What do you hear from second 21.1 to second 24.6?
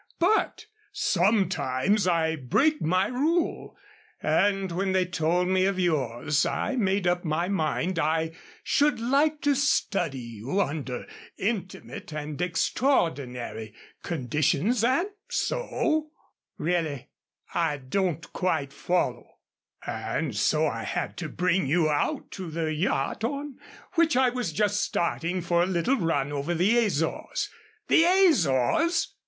to bring you out to the yacht on which I was